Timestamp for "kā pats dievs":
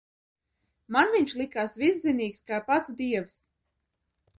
2.51-3.41